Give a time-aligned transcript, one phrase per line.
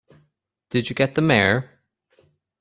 [0.71, 1.83] Did you get the Mayor?